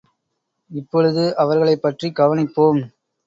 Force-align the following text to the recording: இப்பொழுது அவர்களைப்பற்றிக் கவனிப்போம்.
இப்பொழுது 0.71 1.37
அவர்களைப்பற்றிக் 1.37 2.17
கவனிப்போம். 2.19 2.81